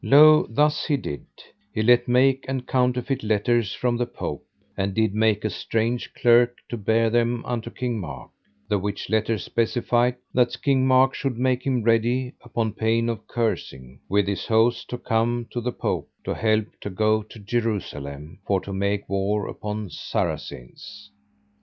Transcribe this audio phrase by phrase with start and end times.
[0.00, 1.22] Lo thus he did:
[1.74, 4.42] he let make and counterfeit letters from the Pope,
[4.74, 8.30] and did make a strange clerk to bear them unto King Mark;
[8.70, 14.00] the which letters specified that King Mark should make him ready, upon pain of cursing,
[14.08, 18.62] with his host to come to the Pope, to help to go to Jerusalem, for
[18.62, 21.10] to make war upon the Saracens.